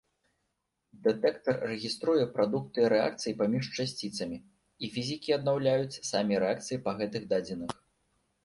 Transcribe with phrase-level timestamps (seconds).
[1.07, 4.37] Дэтэктар рэгіструе прадукты рэакцый паміж часціцамі,
[4.85, 7.71] і фізікі аднаўляюць самі рэакцыі па гэтых дадзеных.